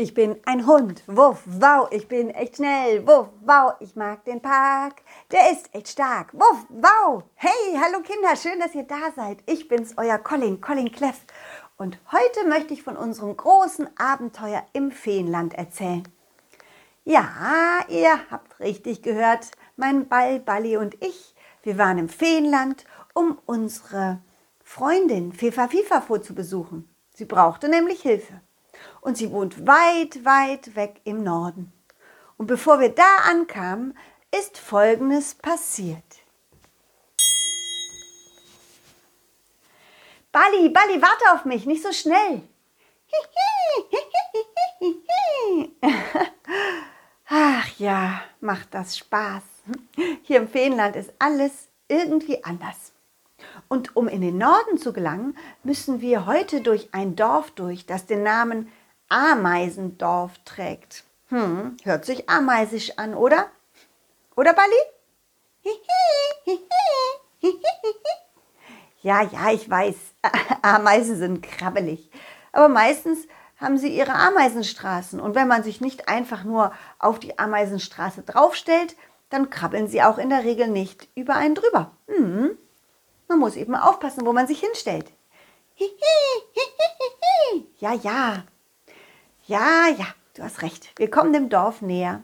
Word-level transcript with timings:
Ich 0.00 0.14
bin 0.14 0.36
ein 0.44 0.64
Hund. 0.64 1.02
Wuff, 1.08 1.42
wow, 1.44 1.88
ich 1.90 2.06
bin 2.06 2.30
echt 2.30 2.54
schnell. 2.54 3.04
Wuff, 3.04 3.30
wow, 3.40 3.72
ich 3.80 3.96
mag 3.96 4.24
den 4.26 4.40
Park. 4.40 5.02
Der 5.32 5.50
ist 5.50 5.74
echt 5.74 5.88
stark. 5.88 6.32
Wuff, 6.34 6.66
wow. 6.68 7.24
Hey, 7.34 7.76
hallo 7.82 8.00
Kinder, 8.04 8.36
schön, 8.36 8.60
dass 8.60 8.76
ihr 8.76 8.84
da 8.84 9.10
seid. 9.16 9.38
Ich 9.46 9.66
bin's, 9.66 9.94
euer 9.96 10.18
Colin, 10.18 10.60
Colin 10.60 10.92
Cleff. 10.92 11.24
Und 11.78 11.98
heute 12.12 12.48
möchte 12.48 12.74
ich 12.74 12.84
von 12.84 12.96
unserem 12.96 13.36
großen 13.36 13.88
Abenteuer 13.98 14.64
im 14.72 14.92
Feenland 14.92 15.54
erzählen. 15.54 16.06
Ja, 17.04 17.80
ihr 17.88 18.20
habt 18.30 18.60
richtig 18.60 19.02
gehört. 19.02 19.50
Mein 19.74 20.06
Ball, 20.06 20.38
Balli 20.38 20.76
und 20.76 20.94
ich, 21.02 21.34
wir 21.64 21.76
waren 21.76 21.98
im 21.98 22.08
Feenland, 22.08 22.84
um 23.14 23.36
unsere 23.46 24.20
Freundin 24.62 25.32
Fefa 25.32 25.66
Fifafo 25.66 26.18
zu 26.18 26.36
besuchen. 26.36 26.88
Sie 27.16 27.24
brauchte 27.24 27.68
nämlich 27.68 28.02
Hilfe 28.02 28.40
und 29.00 29.16
sie 29.16 29.32
wohnt 29.32 29.66
weit, 29.66 30.24
weit 30.24 30.76
weg 30.76 31.00
im 31.04 31.22
Norden. 31.22 31.72
Und 32.36 32.46
bevor 32.46 32.80
wir 32.80 32.90
da 32.90 33.16
ankamen, 33.28 33.96
ist 34.36 34.58
Folgendes 34.58 35.34
passiert. 35.34 36.04
Balli, 40.30 40.68
Balli, 40.68 41.00
warte 41.00 41.34
auf 41.34 41.44
mich, 41.44 41.66
nicht 41.66 41.82
so 41.82 41.92
schnell. 41.92 42.42
Ach 47.28 47.68
ja, 47.78 48.22
macht 48.40 48.74
das 48.74 48.98
Spaß. 48.98 49.42
Hier 50.22 50.38
im 50.38 50.48
Feenland 50.48 50.96
ist 50.96 51.12
alles 51.18 51.68
irgendwie 51.88 52.44
anders. 52.44 52.92
Und 53.68 53.96
um 53.96 54.08
in 54.08 54.20
den 54.20 54.38
Norden 54.38 54.78
zu 54.78 54.92
gelangen, 54.92 55.36
müssen 55.62 56.00
wir 56.00 56.26
heute 56.26 56.60
durch 56.60 56.88
ein 56.92 57.16
Dorf 57.16 57.50
durch, 57.50 57.86
das 57.86 58.06
den 58.06 58.22
Namen 58.22 58.70
Ameisendorf 59.08 60.32
trägt. 60.44 61.04
Hm, 61.28 61.76
hört 61.82 62.04
sich 62.04 62.28
ameisisch 62.28 62.98
an, 62.98 63.14
oder? 63.14 63.46
Oder, 64.36 64.54
Bali? 64.54 64.74
Ja, 69.00 69.22
ja, 69.22 69.52
ich 69.52 69.68
weiß. 69.68 69.96
Ameisen 70.62 71.16
sind 71.16 71.42
krabbelig. 71.42 72.10
Aber 72.52 72.68
meistens 72.68 73.26
haben 73.56 73.78
sie 73.78 73.88
ihre 73.88 74.14
Ameisenstraßen. 74.14 75.20
Und 75.20 75.34
wenn 75.34 75.48
man 75.48 75.62
sich 75.62 75.80
nicht 75.80 76.08
einfach 76.08 76.44
nur 76.44 76.72
auf 76.98 77.18
die 77.18 77.38
Ameisenstraße 77.38 78.22
draufstellt, 78.22 78.96
dann 79.30 79.50
krabbeln 79.50 79.88
sie 79.88 80.02
auch 80.02 80.18
in 80.18 80.30
der 80.30 80.44
Regel 80.44 80.68
nicht 80.68 81.08
über 81.14 81.36
einen 81.36 81.54
drüber. 81.54 81.92
Hm. 82.06 82.56
Man 83.28 83.38
muss 83.38 83.56
eben 83.56 83.74
aufpassen, 83.74 84.24
wo 84.26 84.32
man 84.32 84.46
sich 84.46 84.60
hinstellt. 84.60 85.12
Ja, 87.78 87.92
ja. 87.92 88.44
Ja, 89.46 89.88
ja, 89.88 90.06
du 90.34 90.42
hast 90.42 90.62
recht. 90.62 90.90
Wir 90.96 91.10
kommen 91.10 91.32
dem 91.32 91.48
Dorf 91.48 91.82
näher. 91.82 92.22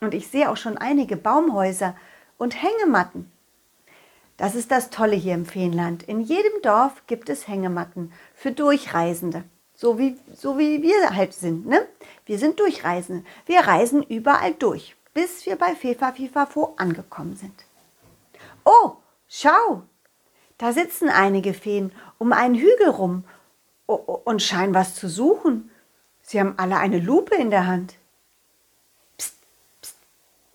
Und 0.00 0.14
ich 0.14 0.28
sehe 0.28 0.50
auch 0.50 0.56
schon 0.56 0.78
einige 0.78 1.16
Baumhäuser 1.16 1.96
und 2.38 2.62
Hängematten. 2.62 3.32
Das 4.36 4.54
ist 4.54 4.70
das 4.70 4.90
Tolle 4.90 5.16
hier 5.16 5.34
im 5.34 5.46
Feenland. 5.46 6.02
In 6.02 6.20
jedem 6.20 6.60
Dorf 6.62 7.02
gibt 7.06 7.30
es 7.30 7.48
Hängematten 7.48 8.12
für 8.34 8.52
Durchreisende. 8.52 9.44
So 9.74 9.98
wie, 9.98 10.18
so 10.34 10.58
wie 10.58 10.82
wir 10.82 11.14
halt 11.14 11.32
sind. 11.32 11.66
Ne? 11.66 11.86
Wir 12.26 12.38
sind 12.38 12.60
Durchreisende. 12.60 13.24
Wir 13.46 13.60
reisen 13.60 14.02
überall 14.02 14.52
durch, 14.54 14.94
bis 15.14 15.46
wir 15.46 15.56
bei 15.56 15.74
Fefa 15.74 16.12
Fifafo 16.12 16.74
angekommen 16.76 17.36
sind. 17.36 17.64
Oh, 18.64 18.96
schau! 19.28 19.82
Da 20.58 20.72
sitzen 20.72 21.08
einige 21.08 21.54
Feen 21.54 21.92
um 22.18 22.32
einen 22.32 22.54
Hügel 22.54 22.88
rum 22.88 23.24
und 23.86 24.42
scheinen 24.42 24.74
was 24.74 24.94
zu 24.94 25.08
suchen. 25.08 25.70
Sie 26.22 26.40
haben 26.40 26.54
alle 26.58 26.76
eine 26.78 26.98
Lupe 26.98 27.34
in 27.34 27.50
der 27.50 27.66
Hand. 27.66 27.94
Psst, 29.18 29.36
psst, 29.82 29.96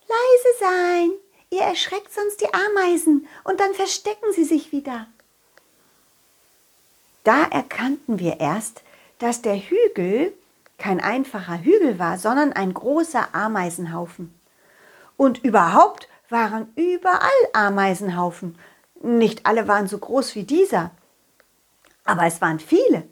leise 0.08 0.60
sein. 0.60 1.12
Ihr 1.50 1.62
erschreckt 1.62 2.14
sonst 2.14 2.42
die 2.42 2.54
Ameisen 2.54 3.28
und 3.44 3.60
dann 3.60 3.74
verstecken 3.74 4.34
sie 4.34 4.46
sich 4.46 4.72
wieder. 4.72 5.08
Da 7.24 7.44
erkannten 7.44 8.20
wir 8.20 8.40
erst, 8.40 8.84
dass 9.20 9.42
der 9.42 9.58
Hügel 9.58 10.34
kein 10.78 11.00
einfacher 11.00 11.62
Hügel 11.62 12.00
war, 12.00 12.18
sondern 12.18 12.54
ein 12.54 12.74
großer 12.74 13.36
Ameisenhaufen. 13.36 14.34
Und 15.16 15.44
überhaupt 15.44 16.10
waren 16.30 16.72
überall 16.76 17.30
Ameisenhaufen. 17.54 18.58
Nicht 19.04 19.46
alle 19.46 19.68
waren 19.68 19.88
so 19.88 19.98
groß 19.98 20.36
wie 20.36 20.44
dieser, 20.44 20.92
aber 22.06 22.26
es 22.26 22.42
waren 22.42 22.60
viele. 22.60 23.04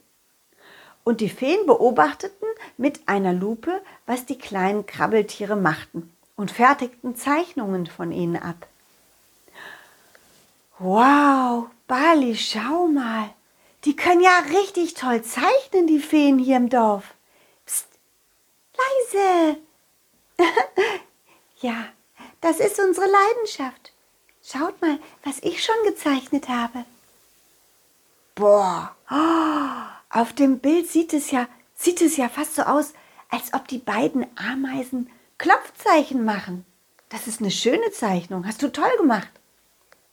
Und 1.04 1.22
die 1.22 1.30
Feen 1.30 1.66
beobachteten 1.66 2.48
mit 2.78 3.08
einer 3.08 3.34
Lupe, 3.34 3.82
was 4.06 4.26
die 4.26 4.38
kleinen 4.38 4.86
Krabbeltiere 4.86 5.56
machten 5.56 6.14
und 6.36 6.52
fertigten 6.52 7.16
Zeichnungen 7.16 7.88
von 7.88 8.12
ihnen 8.12 8.38
ab. 8.38 8.68
Wow, 10.78 11.68
Bali, 11.88 12.36
schau 12.38 12.88
mal. 12.88 13.34
Die 13.86 13.96
können 13.96 14.22
ja 14.22 14.40
richtig 14.50 14.94
toll 14.94 15.24
zeichnen, 15.24 15.88
die 15.88 16.00
Feen 16.00 16.38
hier 16.38 16.58
im 16.58 16.70
Dorf. 16.70 17.16
Psst, 17.66 17.88
leise. 18.78 19.58
ja, 21.62 21.86
das 22.42 22.60
ist 22.60 22.80
unsere 22.80 23.08
Leidenschaft. 23.08 23.92
Schaut 24.52 24.82
mal, 24.82 24.98
was 25.24 25.40
ich 25.44 25.64
schon 25.64 25.76
gezeichnet 25.86 26.50
habe. 26.50 26.86
Boah, 28.34 28.96
oh, 29.12 30.18
auf 30.18 30.34
dem 30.34 30.60
Bild 30.60 30.90
sieht 30.90 31.14
es 31.14 31.30
ja 31.30 31.48
sieht 31.76 32.02
es 32.02 32.18
ja 32.18 32.30
fast 32.30 32.56
so 32.56 32.64
aus, 32.64 32.94
als 33.30 33.54
ob 33.54 33.68
die 33.68 33.78
beiden 33.78 34.26
Ameisen 34.36 35.10
Klopfzeichen 35.38 36.26
machen. 36.26 36.66
Das 37.08 37.28
ist 37.28 37.40
eine 37.40 37.52
schöne 37.52 37.92
Zeichnung. 37.92 38.46
Hast 38.46 38.62
du 38.62 38.72
toll 38.72 38.92
gemacht. 38.98 39.30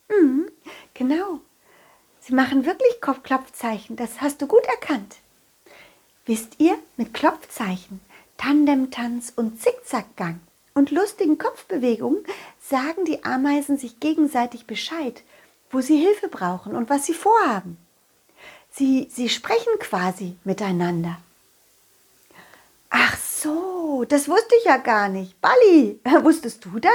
Mhm, 0.08 0.48
genau. 0.94 1.40
Sie 2.20 2.34
machen 2.34 2.64
wirklich 2.64 3.00
Klopfzeichen. 3.00 3.96
Das 3.96 4.20
hast 4.20 4.40
du 4.40 4.46
gut 4.46 4.64
erkannt. 4.66 5.16
Wisst 6.24 6.54
ihr, 6.58 6.78
mit 6.96 7.14
Klopfzeichen, 7.14 8.00
Tandemtanz 8.36 9.32
und 9.34 9.60
Zickzackgang 9.60 10.40
und 10.76 10.90
lustigen 10.90 11.38
Kopfbewegungen 11.38 12.22
sagen 12.60 13.06
die 13.06 13.24
Ameisen 13.24 13.78
sich 13.78 13.98
gegenseitig 13.98 14.66
Bescheid, 14.66 15.22
wo 15.70 15.80
sie 15.80 15.96
Hilfe 15.96 16.28
brauchen 16.28 16.76
und 16.76 16.90
was 16.90 17.06
sie 17.06 17.14
vorhaben. 17.14 17.78
Sie, 18.70 19.08
sie 19.10 19.30
sprechen 19.30 19.78
quasi 19.78 20.36
miteinander. 20.44 21.16
Ach 22.90 23.16
so, 23.16 24.04
das 24.06 24.28
wusste 24.28 24.54
ich 24.58 24.66
ja 24.66 24.76
gar 24.76 25.08
nicht. 25.08 25.40
Balli, 25.40 25.98
wusstest 26.22 26.62
du 26.66 26.78
das? 26.78 26.92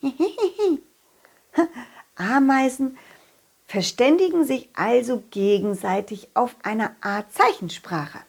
Ameisen 2.14 2.96
verständigen 3.66 4.44
sich 4.44 4.68
also 4.74 5.24
gegenseitig 5.30 6.28
auf 6.34 6.54
eine 6.62 6.94
Art 7.00 7.32
Zeichensprache. 7.32 8.20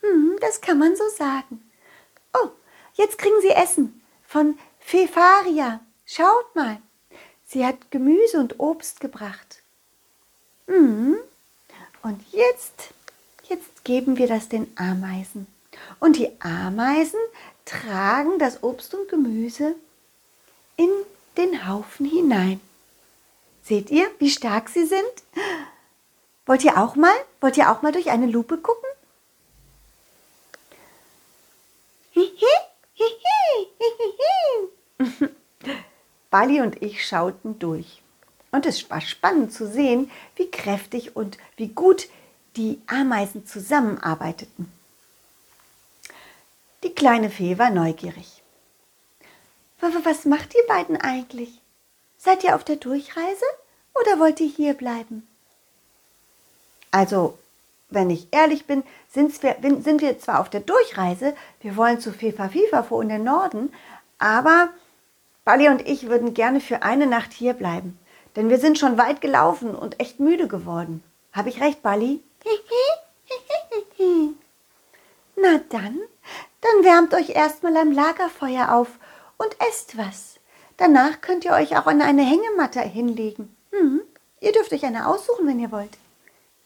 Hm, 0.00 0.36
das 0.40 0.60
kann 0.60 0.80
man 0.80 0.96
so 0.96 1.04
sagen. 1.16 1.62
Jetzt 3.02 3.18
kriegen 3.18 3.40
sie 3.40 3.50
Essen 3.50 4.00
von 4.28 4.56
Fefaria. 4.78 5.80
Schaut 6.06 6.54
mal, 6.54 6.80
sie 7.44 7.66
hat 7.66 7.90
Gemüse 7.90 8.38
und 8.38 8.60
Obst 8.60 9.00
gebracht. 9.00 9.60
Hm, 10.68 11.16
und 12.04 12.24
jetzt, 12.30 12.94
jetzt 13.48 13.84
geben 13.84 14.18
wir 14.18 14.28
das 14.28 14.48
den 14.48 14.72
Ameisen. 14.76 15.48
Und 15.98 16.16
die 16.16 16.30
Ameisen 16.40 17.18
tragen 17.64 18.38
das 18.38 18.62
Obst 18.62 18.94
und 18.94 19.08
Gemüse 19.08 19.74
in 20.76 20.90
den 21.36 21.66
Haufen 21.66 22.06
hinein. 22.06 22.60
Seht 23.64 23.90
ihr, 23.90 24.08
wie 24.20 24.30
stark 24.30 24.68
sie 24.68 24.86
sind? 24.86 25.02
Wollt 26.46 26.62
ihr 26.62 26.78
auch 26.78 26.94
mal? 26.94 27.16
Wollt 27.40 27.56
ihr 27.56 27.72
auch 27.72 27.82
mal 27.82 27.90
durch 27.90 28.10
eine 28.10 28.26
Lupe 28.26 28.58
gucken? 28.58 28.88
Bali 36.32 36.62
und 36.62 36.82
ich 36.82 37.06
schauten 37.06 37.58
durch. 37.58 38.02
Und 38.52 38.64
es 38.64 38.90
war 38.90 39.02
spannend 39.02 39.52
zu 39.52 39.68
sehen, 39.68 40.10
wie 40.34 40.50
kräftig 40.50 41.14
und 41.14 41.36
wie 41.56 41.68
gut 41.68 42.08
die 42.56 42.80
Ameisen 42.86 43.46
zusammenarbeiteten. 43.46 44.72
Die 46.82 46.94
kleine 46.94 47.30
Fee 47.30 47.58
war 47.58 47.70
neugierig. 47.70 48.42
Was 49.80 50.24
macht 50.24 50.54
ihr 50.54 50.66
beiden 50.66 50.96
eigentlich? 50.96 51.60
Seid 52.16 52.44
ihr 52.44 52.56
auf 52.56 52.64
der 52.64 52.76
Durchreise 52.76 53.44
oder 53.94 54.18
wollt 54.18 54.40
ihr 54.40 54.48
hier 54.48 54.74
bleiben? 54.74 55.26
Also, 56.90 57.38
wenn 57.90 58.08
ich 58.08 58.28
ehrlich 58.30 58.64
bin, 58.66 58.84
sind 59.10 59.42
wir, 59.42 59.56
sind 59.60 60.00
wir 60.00 60.18
zwar 60.18 60.40
auf 60.40 60.48
der 60.48 60.60
Durchreise, 60.60 61.34
wir 61.60 61.76
wollen 61.76 62.00
zu 62.00 62.10
Fefa 62.10 62.48
Fifafo 62.48 63.02
in 63.02 63.10
den 63.10 63.24
Norden, 63.24 63.72
aber 64.18 64.70
Bali 65.44 65.68
und 65.68 65.86
ich 65.88 66.08
würden 66.08 66.34
gerne 66.34 66.60
für 66.60 66.82
eine 66.82 67.06
Nacht 67.06 67.32
hier 67.32 67.54
bleiben, 67.54 67.98
denn 68.36 68.48
wir 68.48 68.58
sind 68.58 68.78
schon 68.78 68.96
weit 68.96 69.20
gelaufen 69.20 69.74
und 69.74 69.98
echt 70.00 70.20
müde 70.20 70.46
geworden. 70.46 71.02
Habe 71.32 71.48
ich 71.48 71.60
recht, 71.60 71.82
Bali? 71.82 72.22
Na 75.36 75.60
dann, 75.70 75.98
dann 76.60 76.84
wärmt 76.84 77.14
euch 77.14 77.30
erstmal 77.30 77.76
am 77.76 77.90
Lagerfeuer 77.90 78.72
auf 78.72 78.88
und 79.38 79.56
esst 79.68 79.98
was. 79.98 80.38
Danach 80.76 81.20
könnt 81.20 81.44
ihr 81.44 81.52
euch 81.52 81.76
auch 81.76 81.86
an 81.86 82.02
eine 82.02 82.22
Hängematte 82.22 82.80
hinlegen. 82.80 83.54
Hm, 83.72 84.00
ihr 84.40 84.52
dürft 84.52 84.72
euch 84.72 84.84
eine 84.84 85.08
aussuchen, 85.08 85.46
wenn 85.46 85.58
ihr 85.58 85.72
wollt. 85.72 85.98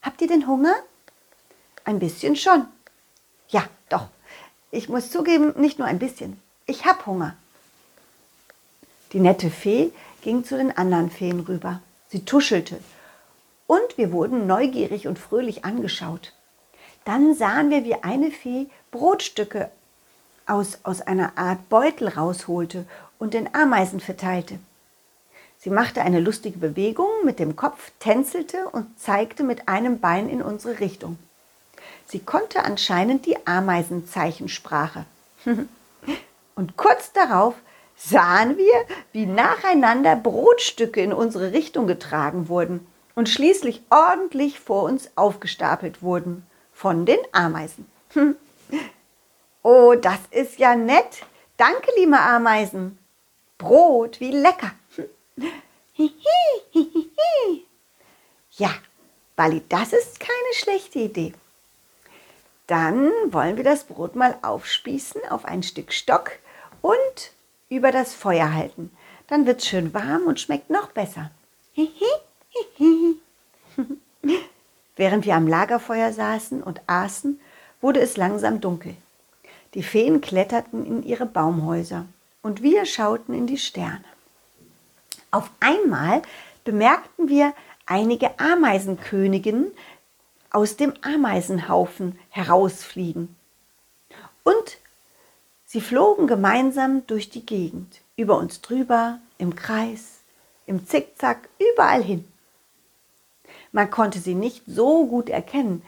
Habt 0.01 0.21
ihr 0.21 0.27
denn 0.27 0.47
Hunger? 0.47 0.75
Ein 1.83 1.99
bisschen 1.99 2.35
schon. 2.35 2.67
Ja, 3.49 3.63
doch. 3.89 4.07
Ich 4.69 4.89
muss 4.89 5.09
zugeben, 5.09 5.53
nicht 5.57 5.79
nur 5.79 5.87
ein 5.87 5.99
bisschen. 5.99 6.39
Ich 6.65 6.85
hab 6.85 7.05
Hunger. 7.05 7.35
Die 9.13 9.19
nette 9.19 9.49
Fee 9.49 9.91
ging 10.21 10.43
zu 10.43 10.57
den 10.57 10.77
anderen 10.77 11.09
Feen 11.09 11.39
rüber. 11.41 11.81
Sie 12.09 12.25
tuschelte. 12.25 12.79
Und 13.65 13.97
wir 13.97 14.11
wurden 14.11 14.47
neugierig 14.47 15.07
und 15.07 15.19
fröhlich 15.19 15.65
angeschaut. 15.65 16.33
Dann 17.05 17.35
sahen 17.35 17.69
wir, 17.69 17.85
wie 17.85 17.95
eine 17.95 18.31
Fee 18.31 18.67
Brotstücke 18.91 19.69
aus, 20.45 20.79
aus 20.83 21.01
einer 21.01 21.37
Art 21.37 21.69
Beutel 21.69 22.09
rausholte 22.09 22.85
und 23.19 23.33
den 23.33 23.53
Ameisen 23.53 23.99
verteilte. 23.99 24.59
Sie 25.59 25.69
machte 25.69 26.01
eine 26.01 26.19
lustige 26.19 26.59
Bewegung 26.59 27.09
mit 27.23 27.39
dem 27.39 27.55
Kopf, 27.55 27.91
tänzelte 27.99 28.67
und 28.69 28.99
zeigte 28.99 29.43
mit 29.43 29.67
einem 29.67 29.99
Bein 29.99 30.29
in 30.29 30.41
unsere 30.41 30.79
Richtung. 30.79 31.17
Sie 32.05 32.19
konnte 32.19 32.63
anscheinend 32.63 33.25
die 33.25 33.45
Ameisenzeichensprache. 33.45 35.05
und 36.55 36.77
kurz 36.77 37.11
darauf 37.11 37.55
sahen 37.97 38.57
wir, 38.57 38.85
wie 39.11 39.25
nacheinander 39.25 40.15
Brotstücke 40.15 41.01
in 41.01 41.11
unsere 41.11 41.51
Richtung 41.51 41.87
getragen 41.87 42.47
wurden 42.47 42.87
und 43.15 43.27
schließlich 43.27 43.81
ordentlich 43.89 44.59
vor 44.59 44.83
uns 44.83 45.09
aufgestapelt 45.15 46.01
wurden 46.03 46.45
von 46.71 47.05
den 47.05 47.19
Ameisen. 47.31 47.89
Oh, 49.63 49.95
das 49.99 50.19
ist 50.31 50.59
ja 50.59 50.75
nett. 50.75 51.23
Danke, 51.57 51.91
liebe 51.97 52.19
Ameisen. 52.19 52.99
Brot, 53.57 54.19
wie 54.19 54.31
lecker. 54.31 54.71
Ja, 58.51 58.69
Bali, 59.35 59.63
das 59.67 59.93
ist 59.93 60.19
keine 60.19 60.53
schlechte 60.53 60.99
Idee. 60.99 61.33
Dann 62.67 63.11
wollen 63.29 63.57
wir 63.57 63.63
das 63.63 63.85
Brot 63.85 64.15
mal 64.15 64.37
aufspießen 64.41 65.21
auf 65.29 65.45
ein 65.45 65.63
Stück 65.63 65.91
Stock 65.91 66.31
und 66.81 67.31
über 67.69 67.91
das 67.91 68.13
Feuer 68.13 68.53
halten. 68.53 68.91
Dann 69.27 69.45
wird 69.45 69.61
es 69.61 69.67
schön 69.67 69.93
warm 69.93 70.23
und 70.23 70.39
schmeckt 70.39 70.69
noch 70.69 70.91
besser. 70.91 71.31
Während 74.95 75.25
wir 75.25 75.35
am 75.35 75.47
Lagerfeuer 75.47 76.11
saßen 76.11 76.63
und 76.63 76.81
aßen, 76.87 77.39
wurde 77.81 77.99
es 77.99 78.17
langsam 78.17 78.61
dunkel. 78.61 78.95
Die 79.73 79.83
Feen 79.83 80.21
kletterten 80.21 80.85
in 80.85 81.03
ihre 81.03 81.25
Baumhäuser 81.25 82.05
und 82.41 82.63
wir 82.63 82.85
schauten 82.85 83.35
in 83.35 83.45
die 83.45 83.57
Sterne. 83.57 84.05
Auf 85.29 85.51
einmal 85.59 86.21
bemerkten 86.63 87.29
wir 87.29 87.53
einige 87.85 88.39
Ameisenköniginnen 88.39 89.71
aus 90.51 90.77
dem 90.77 90.93
Ameisenhaufen 91.01 92.17
herausfliegen. 92.29 93.35
Und 94.43 94.77
sie 95.67 95.81
flogen 95.81 96.25
gemeinsam 96.25 97.05
durch 97.05 97.29
die 97.29 97.45
Gegend, 97.45 98.01
über 98.15 98.37
uns 98.37 98.61
drüber, 98.61 99.19
im 99.37 99.55
Kreis, 99.55 100.21
im 100.65 100.87
Zickzack, 100.87 101.49
überall 101.59 102.01
hin. 102.01 102.25
Man 103.71 103.91
konnte 103.91 104.17
sie 104.19 104.33
nicht 104.33 104.63
so 104.65 105.05
gut 105.05 105.29
erkennen, 105.29 105.83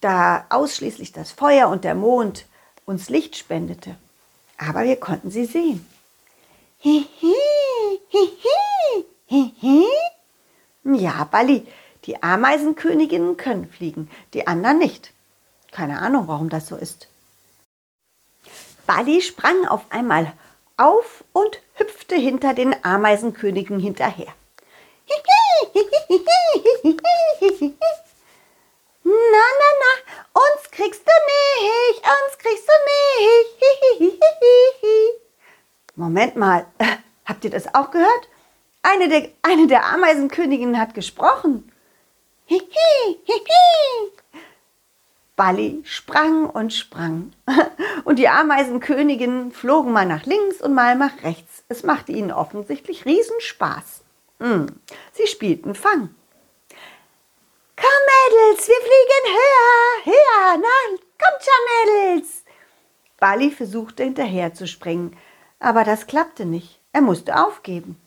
da 0.00 0.44
ausschließlich 0.50 1.12
das 1.12 1.32
Feuer 1.32 1.68
und 1.68 1.84
der 1.84 1.94
Mond 1.94 2.44
uns 2.84 3.08
Licht 3.08 3.36
spendete. 3.36 3.96
Aber 4.58 4.84
wir 4.84 4.96
konnten 4.96 5.30
sie 5.30 5.46
sehen. 5.46 5.86
Ja, 10.84 11.24
Bali, 11.24 11.66
die 12.04 12.22
Ameisenköniginnen 12.22 13.36
können 13.36 13.68
fliegen, 13.68 14.10
die 14.34 14.46
anderen 14.46 14.78
nicht. 14.78 15.12
Keine 15.72 16.00
Ahnung, 16.00 16.28
warum 16.28 16.48
das 16.48 16.68
so 16.68 16.76
ist. 16.76 17.08
Bali 18.86 19.20
sprang 19.20 19.66
auf 19.66 19.82
einmal 19.90 20.32
auf 20.76 21.24
und 21.32 21.60
hüpfte 21.74 22.14
hinter 22.16 22.54
den 22.54 22.84
Ameisenkönigen 22.84 23.78
hinterher. 23.78 24.32
Na, 29.02 29.12
na, 29.60 29.68
na, 29.82 29.92
uns 30.32 30.70
kriegst 30.70 31.02
du 31.02 31.12
nicht, 31.62 32.00
uns 32.00 32.38
kriegst 32.38 32.68
du 32.68 32.72
nicht. 34.00 34.26
Moment 35.94 36.36
mal, 36.36 36.66
habt 37.24 37.44
ihr 37.44 37.50
das 37.50 37.74
auch 37.74 37.90
gehört? 37.90 38.28
Eine 38.82 39.08
der, 39.08 39.30
eine 39.42 39.66
der 39.66 39.84
Ameisenköniginnen 39.86 40.78
hat 40.78 40.94
gesprochen. 40.94 41.72
Balli 45.36 45.82
sprang 45.84 46.48
und 46.48 46.72
sprang. 46.72 47.32
Und 48.04 48.18
die 48.18 48.28
Ameisenköniginnen 48.28 49.52
flogen 49.52 49.92
mal 49.92 50.06
nach 50.06 50.24
links 50.26 50.62
und 50.62 50.74
mal 50.74 50.94
nach 50.94 51.24
rechts. 51.24 51.64
Es 51.68 51.82
machte 51.82 52.12
ihnen 52.12 52.30
offensichtlich 52.30 53.04
Riesenspaß. 53.04 54.02
Hm, 54.38 54.66
sie 55.12 55.26
spielten 55.26 55.74
Fang. 55.74 56.14
Komm, 57.76 58.02
Mädels, 58.06 58.68
wir 58.68 58.76
fliegen 58.76 59.26
höher, 59.34 60.04
höher, 60.04 60.56
na, 60.62 60.96
kommt 61.18 61.42
schon, 61.42 61.64
Mädels. 62.14 62.44
Bali 63.18 63.50
versuchte 63.50 64.04
hinterher 64.04 64.54
zu 64.54 64.66
springen, 64.66 65.16
aber 65.58 65.84
das 65.84 66.06
klappte 66.06 66.44
nicht. 66.44 66.78
Er 66.92 67.00
musste 67.02 67.44
aufgeben. 67.44 68.00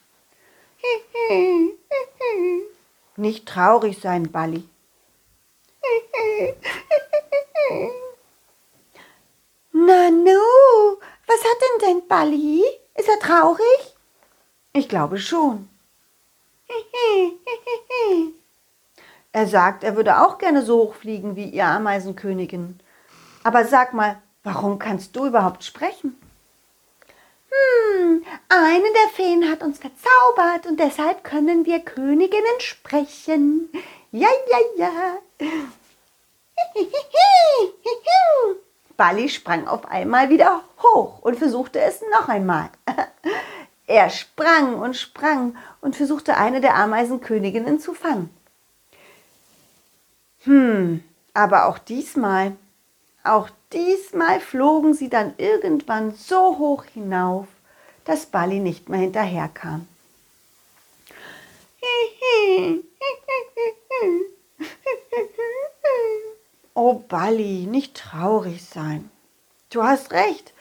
Nicht 3.17 3.47
traurig 3.47 3.99
sein, 3.99 4.31
Bali. 4.31 4.63
Nanu, 9.71 10.39
was 11.27 11.43
hat 11.43 11.61
denn 11.61 11.79
dein 11.81 12.07
Bali? 12.07 12.63
Ist 12.95 13.09
er 13.09 13.19
traurig? 13.19 13.95
Ich 14.73 14.89
glaube 14.89 15.19
schon. 15.19 15.69
Er 19.31 19.45
sagt, 19.45 19.83
er 19.83 19.95
würde 19.95 20.21
auch 20.21 20.39
gerne 20.39 20.63
so 20.63 20.79
hoch 20.79 20.95
fliegen 20.95 21.35
wie 21.35 21.49
ihr 21.49 21.65
Ameisenkönigin. 21.65 22.79
Aber 23.43 23.63
sag 23.65 23.93
mal, 23.93 24.19
warum 24.43 24.79
kannst 24.79 25.15
du 25.15 25.27
überhaupt 25.27 25.63
sprechen? 25.63 26.19
Hm, 27.51 28.25
eine 28.49 28.93
der 28.93 29.09
Feen 29.13 29.47
hat 29.49 29.61
uns 29.61 29.77
verzaubert 29.77 30.65
und 30.67 30.79
deshalb 30.79 31.23
können 31.23 31.65
wir 31.65 31.79
Königinnen 31.79 32.59
sprechen. 32.59 33.69
Ja, 34.11 34.29
ja, 34.51 34.57
ja. 34.77 35.17
Bali 38.97 39.29
sprang 39.29 39.67
auf 39.67 39.85
einmal 39.85 40.29
wieder 40.29 40.63
hoch 40.83 41.19
und 41.21 41.37
versuchte 41.37 41.79
es 41.79 42.01
noch 42.11 42.27
einmal. 42.27 42.69
Er 43.87 44.11
sprang 44.11 44.75
und 44.75 44.95
sprang 44.95 45.57
und 45.81 45.95
versuchte 45.95 46.37
eine 46.37 46.61
der 46.61 46.75
Ameisenköniginnen 46.75 47.79
zu 47.79 47.95
fangen. 47.95 48.29
Hm, 50.43 51.03
aber 51.33 51.65
auch 51.65 51.79
diesmal, 51.79 52.55
auch 53.23 53.49
diesmal 53.73 54.41
flogen 54.41 54.93
sie 54.93 55.09
dann 55.09 55.33
irgendwann 55.37 56.13
so 56.13 56.59
hoch 56.59 56.83
hinauf, 56.83 57.47
dass 58.05 58.27
Bali 58.27 58.59
nicht 58.59 58.89
mehr 58.89 58.99
hinterherkam. 58.99 59.87
Oh 66.81 66.93
Bali, 66.93 67.65
nicht 67.65 67.93
traurig 67.93 68.63
sein. 68.63 69.11
Du 69.69 69.83
hast 69.83 70.13
recht. 70.13 70.53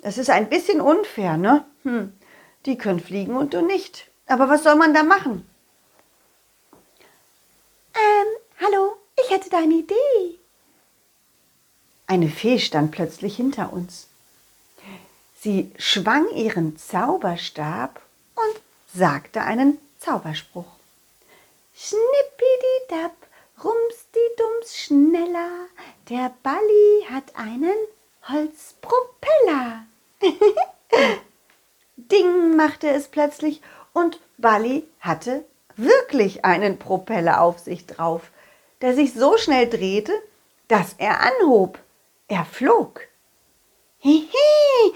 Es 0.00 0.18
ist 0.18 0.28
ein 0.28 0.48
bisschen 0.48 0.80
unfair, 0.80 1.36
ne? 1.36 1.64
Hm, 1.84 2.12
die 2.66 2.76
können 2.76 2.98
fliegen 2.98 3.36
und 3.36 3.54
du 3.54 3.62
nicht. 3.62 4.10
Aber 4.26 4.48
was 4.48 4.64
soll 4.64 4.74
man 4.74 4.92
da 4.92 5.04
machen? 5.04 5.48
Ähm, 7.94 8.26
Hallo, 8.60 8.96
ich 9.24 9.30
hätte 9.30 9.50
da 9.50 9.58
eine 9.58 9.74
Idee. 9.74 10.40
Eine 12.08 12.28
Fee 12.28 12.58
stand 12.58 12.90
plötzlich 12.90 13.36
hinter 13.36 13.72
uns. 13.72 14.08
Sie 15.38 15.70
schwang 15.78 16.28
ihren 16.34 16.76
Zauberstab 16.76 18.02
und 18.34 18.62
sagte 18.92 19.42
einen 19.42 19.78
Zauberspruch. 20.00 20.72
Schnippidi-dab, 21.76 23.12
rumsti-dums 23.62 24.76
schneller, 24.76 25.66
der 26.08 26.32
Balli 26.42 27.06
hat 27.10 27.36
einen 27.36 27.76
Holzpropeller. 28.28 29.86
Ding 31.96 32.56
machte 32.56 32.88
es 32.88 33.08
plötzlich 33.08 33.60
und 33.92 34.20
Balli 34.38 34.86
hatte 35.00 35.44
wirklich 35.76 36.44
einen 36.44 36.78
Propeller 36.78 37.40
auf 37.40 37.58
sich 37.58 37.86
drauf 37.86 38.30
der 38.84 38.94
sich 38.94 39.14
so 39.14 39.38
schnell 39.38 39.66
drehte, 39.66 40.12
dass 40.68 40.94
er 40.98 41.20
anhob. 41.20 41.78
Er 42.28 42.44
flog. 42.44 43.00
Hihi, 43.98 44.28
hihi, 44.84 44.92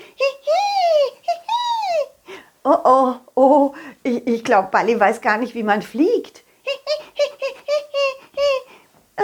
hihi. 1.23 2.37
Oh, 2.65 2.77
oh, 2.85 3.15
oh, 3.35 3.75
ich, 4.03 4.27
ich 4.27 4.45
glaube, 4.45 4.69
Bali 4.71 5.01
weiß 5.01 5.23
gar 5.23 5.39
nicht, 5.39 5.55
wie 5.55 5.63
man 5.63 5.81
fliegt. 5.81 6.45
Äh, 9.17 9.23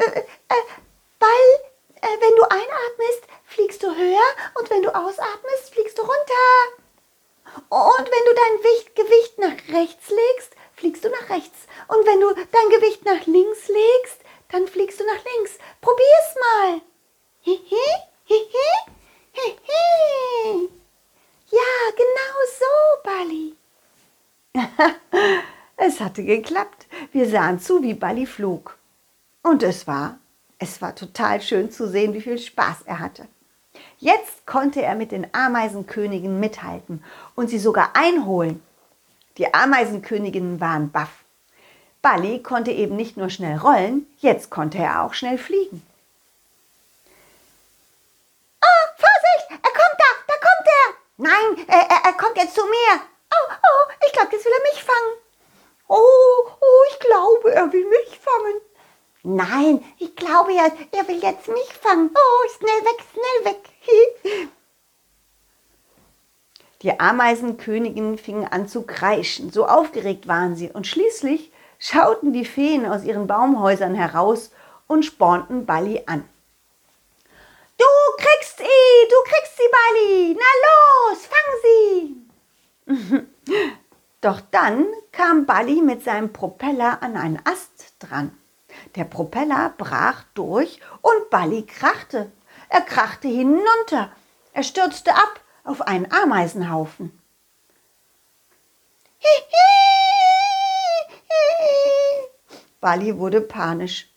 äh, 0.00 0.20
äh, 0.20 0.64
Ball, 1.18 1.46
äh, 2.00 2.20
wenn 2.20 2.36
du 2.36 2.42
einatmest, 2.44 3.24
fliegst 3.44 3.82
du 3.82 3.94
höher 3.94 4.28
und 4.58 4.70
wenn 4.70 4.82
du 4.82 4.94
ausatmest, 4.94 5.72
fliegst 5.72 5.98
du 5.98 6.02
runter. 6.02 6.80
Und 7.68 8.06
wenn 8.06 8.24
du 8.26 8.34
dein 8.34 8.56
Gewicht 8.94 9.38
nach 9.38 9.74
rechts 9.74 10.10
legst, 10.10 10.54
fliegst 10.74 11.04
du 11.04 11.08
nach 11.10 11.28
rechts. 11.30 11.66
Und 11.88 12.06
wenn 12.06 12.20
du 12.20 12.32
dein 12.34 12.80
Gewicht 12.80 13.04
nach 13.04 13.26
links 13.26 13.68
legst, 13.68 14.20
dann 14.50 14.66
fliegst 14.66 15.00
du 15.00 15.04
nach 15.04 15.24
links. 15.34 15.58
Probier's 15.80 16.34
mal. 16.40 16.80
Ja, 21.50 21.60
genau 21.96 22.36
so, 22.58 23.02
Bali. 23.02 23.56
es 25.76 26.00
hatte 26.00 26.22
geklappt. 26.22 26.86
Wir 27.12 27.28
sahen 27.28 27.60
zu, 27.60 27.82
wie 27.82 27.94
Bali 27.94 28.26
flog. 28.26 28.69
Und 29.42 29.62
es 29.62 29.86
war, 29.86 30.18
es 30.58 30.82
war 30.82 30.94
total 30.94 31.40
schön 31.40 31.70
zu 31.70 31.88
sehen, 31.88 32.12
wie 32.14 32.20
viel 32.20 32.38
Spaß 32.38 32.82
er 32.84 32.98
hatte. 32.98 33.26
Jetzt 33.98 34.46
konnte 34.46 34.82
er 34.82 34.94
mit 34.94 35.12
den 35.12 35.32
Ameisenkönigen 35.34 36.40
mithalten 36.40 37.04
und 37.34 37.48
sie 37.48 37.58
sogar 37.58 37.90
einholen. 37.94 38.62
Die 39.38 39.52
Ameisenköniginnen 39.52 40.60
waren 40.60 40.90
baff. 40.90 41.24
Bali 42.02 42.42
konnte 42.42 42.70
eben 42.70 42.96
nicht 42.96 43.16
nur 43.16 43.30
schnell 43.30 43.58
rollen, 43.58 44.06
jetzt 44.18 44.50
konnte 44.50 44.78
er 44.78 45.02
auch 45.02 45.14
schnell 45.14 45.38
fliegen. 45.38 45.82
Oh, 48.62 48.86
Vorsicht! 48.96 49.50
Er 49.50 49.70
kommt 49.70 49.98
da! 49.98 50.10
Da 50.26 50.34
kommt 50.34 50.66
er! 50.66 50.94
Nein, 51.18 51.66
er, 51.68 51.90
er, 51.90 52.04
er 52.06 52.12
kommt 52.14 52.36
jetzt 52.36 52.54
zu 52.54 52.62
mir! 52.62 53.00
Oh, 53.32 53.52
oh, 53.52 53.92
ich 54.06 54.12
glaube, 54.12 54.32
jetzt 54.32 54.44
will 54.44 54.52
er 54.52 54.72
mich 54.72 54.82
fangen. 54.82 55.12
Oh, 55.88 56.50
oh, 56.60 56.82
ich 56.90 56.98
glaube, 57.00 57.52
er 57.52 57.72
will 57.72 57.84
mich. 57.86 57.99
Nein, 59.36 59.84
ich 59.98 60.16
glaube 60.16 60.52
ja, 60.52 60.66
er 60.90 61.06
will 61.06 61.22
jetzt 61.22 61.46
mich 61.46 61.72
fangen. 61.80 62.10
Oh, 62.12 62.48
schnell 62.58 62.80
weg, 62.84 63.04
schnell 63.12 63.54
weg. 63.54 64.48
Die 66.82 66.98
Ameisenköniginnen 66.98 68.18
fingen 68.18 68.48
an 68.48 68.66
zu 68.66 68.82
kreischen, 68.82 69.52
so 69.52 69.66
aufgeregt 69.66 70.26
waren 70.26 70.56
sie, 70.56 70.70
und 70.70 70.86
schließlich 70.86 71.52
schauten 71.78 72.32
die 72.32 72.46
Feen 72.46 72.86
aus 72.86 73.04
ihren 73.04 73.26
Baumhäusern 73.26 73.94
heraus 73.94 74.50
und 74.86 75.04
spornten 75.04 75.66
Balli 75.66 76.02
an. 76.06 76.24
Du 77.78 77.86
kriegst 78.16 78.58
sie, 78.58 78.64
du 79.10 79.16
kriegst 79.30 79.56
sie, 79.56 79.68
Balli, 79.70 80.38
na 80.38 80.50
los, 80.66 81.26
fang 81.26 81.50
sie. 81.62 82.16
Doch 84.22 84.40
dann 84.50 84.86
kam 85.12 85.46
Balli 85.46 85.82
mit 85.82 86.02
seinem 86.02 86.32
Propeller 86.32 87.02
an 87.02 87.16
einen 87.16 87.38
Ast 87.44 87.94
dran. 88.00 88.36
Der 88.96 89.04
Propeller 89.04 89.74
brach 89.76 90.24
durch 90.34 90.80
und 91.02 91.30
Balli 91.30 91.66
krachte. 91.66 92.32
Er 92.68 92.80
krachte 92.80 93.28
hinunter. 93.28 94.10
Er 94.52 94.62
stürzte 94.62 95.14
ab 95.14 95.40
auf 95.64 95.82
einen 95.82 96.10
Ameisenhaufen. 96.10 97.16
Balli 102.80 103.18
wurde 103.18 103.40
panisch. 103.40 104.08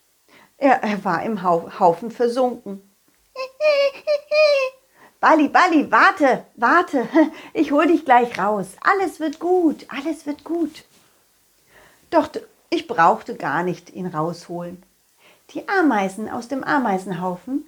Er, 0.58 0.84
er 0.84 1.04
war 1.04 1.24
im 1.24 1.44
Haufen 1.44 2.12
versunken. 2.12 2.90
Balli, 5.20 5.48
Balli, 5.48 5.92
warte, 5.92 6.46
warte, 6.56 7.08
ich 7.54 7.72
hol 7.72 7.88
dich 7.88 8.06
gleich 8.06 8.38
raus. 8.38 8.68
Alles 8.82 9.20
wird 9.20 9.40
gut, 9.40 9.86
alles 9.90 10.26
wird 10.26 10.44
gut. 10.44 10.84
Doch 12.10 12.30
ich 12.74 12.88
brauchte 12.88 13.36
gar 13.36 13.62
nicht 13.64 13.94
ihn 13.94 14.08
rausholen. 14.08 14.82
Die 15.52 15.70
Ameisen 15.70 16.28
aus 16.30 16.48
dem 16.48 16.64
Ameisenhaufen 16.64 17.66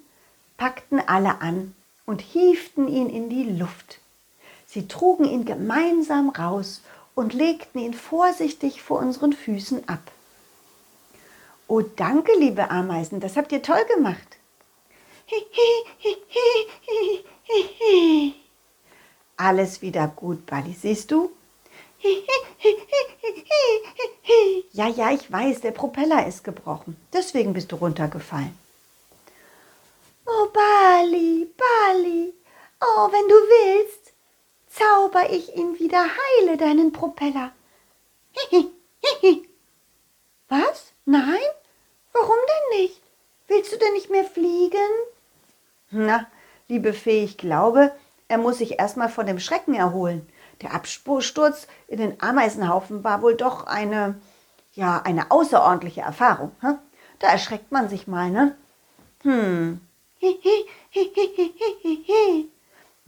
packten 0.56 1.00
alle 1.06 1.40
an 1.40 1.76
und 2.06 2.20
hieften 2.20 2.88
ihn 2.88 3.08
in 3.08 3.28
die 3.28 3.44
Luft. 3.44 4.00
Sie 4.66 4.88
trugen 4.88 5.24
ihn 5.24 5.44
gemeinsam 5.44 6.30
raus 6.30 6.82
und 7.14 7.34
legten 7.34 7.78
ihn 7.78 7.94
vorsichtig 7.94 8.82
vor 8.82 8.98
unseren 8.98 9.32
Füßen 9.32 9.88
ab. 9.88 10.02
Oh, 11.68 11.82
danke, 11.82 12.32
liebe 12.38 12.70
Ameisen, 12.70 13.20
das 13.20 13.36
habt 13.36 13.52
ihr 13.52 13.62
toll 13.62 13.84
gemacht. 13.94 14.36
Alles 19.36 19.82
wieder 19.82 20.08
gut, 20.08 20.46
Bali, 20.46 20.72
siehst 20.72 21.10
du? 21.10 21.30
Ja, 24.76 24.88
ja, 24.88 25.10
ich 25.10 25.32
weiß, 25.32 25.62
der 25.62 25.70
Propeller 25.70 26.26
ist 26.26 26.44
gebrochen. 26.44 26.98
Deswegen 27.10 27.54
bist 27.54 27.72
du 27.72 27.76
runtergefallen. 27.76 28.54
Oh, 30.26 30.48
Bali, 30.52 31.50
Bali. 31.56 32.34
Oh, 32.82 33.10
wenn 33.10 33.26
du 33.26 33.34
willst, 33.34 34.12
zauber 34.68 35.30
ich 35.30 35.56
ihn 35.56 35.78
wieder 35.78 36.04
heile, 36.04 36.58
deinen 36.58 36.92
Propeller. 36.92 37.52
Was? 40.50 40.92
Nein? 41.06 41.48
Warum 42.12 42.36
denn 42.36 42.80
nicht? 42.82 43.00
Willst 43.48 43.72
du 43.72 43.78
denn 43.78 43.94
nicht 43.94 44.10
mehr 44.10 44.24
fliegen? 44.24 44.92
Na, 45.90 46.26
liebe 46.68 46.92
Fee, 46.92 47.24
ich 47.24 47.38
glaube, 47.38 47.92
er 48.28 48.36
muss 48.36 48.58
sich 48.58 48.78
erstmal 48.78 49.08
von 49.08 49.24
dem 49.24 49.40
Schrecken 49.40 49.72
erholen. 49.72 50.28
Der 50.60 50.74
Absturz 50.74 51.66
in 51.88 51.96
den 51.96 52.20
Ameisenhaufen 52.20 53.04
war 53.04 53.22
wohl 53.22 53.36
doch 53.36 53.66
eine, 53.66 54.20
ja, 54.76 55.02
eine 55.02 55.30
außerordentliche 55.30 56.02
Erfahrung. 56.02 56.52
Hm? 56.60 56.78
Da 57.18 57.28
erschreckt 57.28 57.72
man 57.72 57.88
sich 57.88 58.06
mal, 58.06 58.30
ne? 58.30 58.54
Hm. 59.22 59.80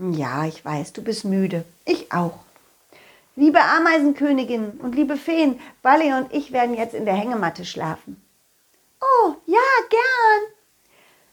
Ja, 0.01 0.45
ich 0.45 0.65
weiß, 0.65 0.93
du 0.93 1.03
bist 1.03 1.25
müde. 1.25 1.65
Ich 1.85 2.13
auch. 2.13 2.39
Liebe 3.35 3.61
Ameisenkönigin 3.61 4.79
und 4.81 4.95
liebe 4.95 5.17
Feen, 5.17 5.59
Bali 5.83 6.13
und 6.13 6.33
ich 6.33 6.53
werden 6.53 6.77
jetzt 6.77 6.95
in 6.95 7.05
der 7.05 7.15
Hängematte 7.15 7.65
schlafen. 7.65 8.23
Oh, 9.01 9.35
ja, 9.47 9.59
gern. 9.91 10.53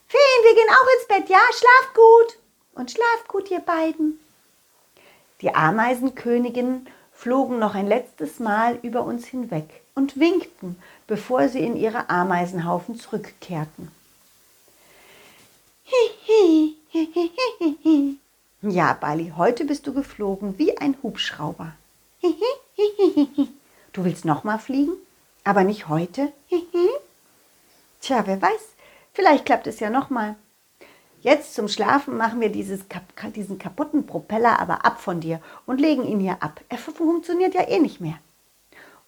Feen, 0.08 0.44
wir 0.44 0.56
gehen 0.56 0.70
auch 0.72 0.88
ins 0.98 1.08
Bett, 1.08 1.30
ja? 1.30 1.40
Schlaft 1.52 1.94
gut. 1.94 2.40
Und 2.74 2.90
schlaft 2.90 3.28
gut, 3.28 3.52
ihr 3.52 3.60
beiden. 3.60 4.20
Die 5.42 5.54
Ameisenköniginnen 5.54 6.88
flogen 7.16 7.58
noch 7.58 7.74
ein 7.74 7.88
letztes 7.88 8.40
Mal 8.40 8.78
über 8.84 9.04
uns 9.04 9.26
hinweg 9.26 9.82
und 9.96 10.20
winkten, 10.20 10.78
bevor 11.08 11.50
sie 11.50 11.62
in 11.62 11.76
ihre 11.76 12.10
Ameisenhaufen 12.10 13.00
zurückkehrten. 13.00 13.90
Hihi, 15.84 16.76
hihi, 16.90 18.18
Ja, 18.62 18.94
Bali, 18.94 19.34
heute 19.38 19.66
bist 19.66 19.88
du 19.88 19.94
geflogen 19.94 20.58
wie 20.58 20.78
ein 20.78 20.98
Hubschrauber. 21.02 21.74
Du 23.94 24.04
willst 24.04 24.26
noch 24.26 24.44
mal 24.44 24.58
fliegen? 24.60 24.94
Aber 25.44 25.64
nicht 25.64 25.88
heute? 25.88 26.34
Tja, 28.02 28.24
wer 28.26 28.42
weiß, 28.42 28.62
vielleicht 29.14 29.46
klappt 29.46 29.68
es 29.68 29.80
ja 29.80 29.90
noch 29.90 30.10
mal. 30.10 30.36
Jetzt 31.26 31.56
zum 31.56 31.68
Schlafen 31.68 32.18
machen 32.18 32.40
wir 32.40 32.50
dieses, 32.50 32.82
diesen 33.36 33.58
kaputten 33.58 34.06
Propeller 34.06 34.60
aber 34.60 34.86
ab 34.86 35.02
von 35.02 35.22
dir 35.22 35.42
und 35.66 35.82
legen 35.82 36.06
ihn 36.06 36.20
hier 36.20 36.38
ab. 36.44 36.62
Er 36.70 36.78
funktioniert 36.78 37.56
ja 37.56 37.68
eh 37.68 37.80
nicht 37.80 38.00
mehr. 38.00 38.20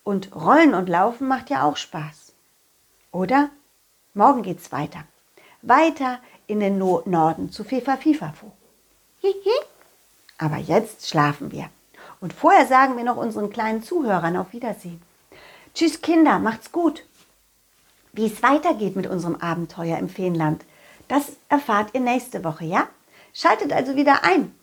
Und 0.04 0.36
Rollen 0.36 0.74
und 0.74 0.90
Laufen 0.90 1.28
macht 1.28 1.52
ja 1.52 1.62
auch 1.62 1.78
Spaß. 1.78 2.34
Oder? 3.12 3.52
Morgen 4.16 4.42
geht's 4.42 4.72
weiter. 4.72 5.04
Weiter 5.62 6.18
in 6.48 6.60
den 6.60 6.80
no 6.80 7.04
Norden 7.06 7.52
zu 7.52 7.64
Fifa 7.64 7.98
Fifafo. 7.98 8.52
Aber 10.40 10.58
jetzt 10.58 11.08
schlafen 11.08 11.52
wir. 11.52 11.70
Und 12.20 12.34
vorher 12.34 12.66
sagen 12.66 12.98
wir 12.98 13.04
noch 13.04 13.18
unseren 13.18 13.52
kleinen 13.52 13.84
Zuhörern 13.84 14.38
auf 14.38 14.54
Wiedersehen. 14.54 15.04
Tschüss 15.76 16.02
Kinder, 16.02 16.40
macht's 16.40 16.72
gut. 16.72 17.06
Wie 18.12 18.26
es 18.26 18.42
weitergeht 18.42 18.96
mit 18.96 19.06
unserem 19.06 19.36
Abenteuer 19.36 20.00
im 20.00 20.10
Feenland, 20.10 20.66
das 21.08 21.34
erfahrt 21.50 21.90
ihr 21.94 22.02
nächste 22.02 22.44
Woche, 22.44 22.66
ja? 22.66 22.88
Schaltet 23.34 23.72
also 23.72 23.96
wieder 23.96 24.24
ein. 24.24 24.54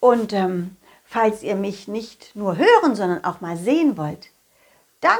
Und 0.00 0.32
ähm, 0.32 0.76
falls 1.04 1.42
ihr 1.42 1.56
mich 1.56 1.88
nicht 1.88 2.34
nur 2.34 2.56
hören, 2.56 2.94
sondern 2.94 3.24
auch 3.24 3.40
mal 3.40 3.56
sehen 3.56 3.96
wollt, 3.96 4.28
dann 5.00 5.18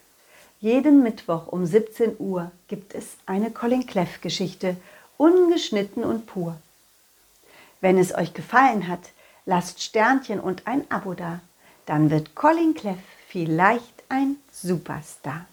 Jeden 0.59 1.03
Mittwoch 1.03 1.47
um 1.47 1.65
17 1.65 2.15
Uhr 2.17 2.51
gibt 2.67 2.95
es 2.95 3.17
eine 3.27 3.51
Colin 3.51 3.85
Cleff 3.85 4.21
Geschichte, 4.21 4.75
ungeschnitten 5.17 6.03
und 6.03 6.25
pur. 6.25 6.57
Wenn 7.79 7.99
es 7.99 8.13
euch 8.15 8.33
gefallen 8.33 8.87
hat, 8.87 9.11
lasst 9.45 9.83
Sternchen 9.83 10.39
und 10.39 10.65
ein 10.65 10.89
Abo 10.89 11.13
da. 11.13 11.41
Dann 11.85 12.09
wird 12.09 12.33
Colin 12.33 12.73
Cleff 12.73 12.97
vielleicht 13.27 13.96
ein 14.09 14.37
Superstar. 14.51 15.45